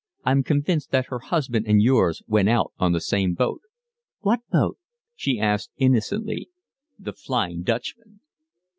[0.25, 3.61] "I'm convinced that her husband and yours went out on the same boat."
[4.21, 4.79] "What boat?"
[5.13, 6.49] she asked innocently.
[6.97, 8.19] "The Flying Dutchman."